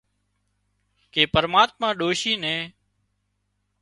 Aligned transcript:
ڪي 1.13 1.23
پرماتما 1.35 1.87
ڏوشي 1.99 2.33
نين 2.43 2.61